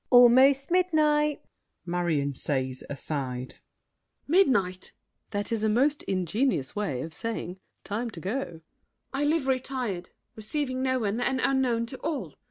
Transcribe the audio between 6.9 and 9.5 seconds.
Of saying, "Time to go." MARION. I live